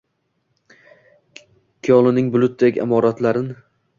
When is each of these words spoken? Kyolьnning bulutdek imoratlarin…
Kyolьnning 1.87 2.31
bulutdek 2.37 2.75
imoratlarin… 2.87 3.55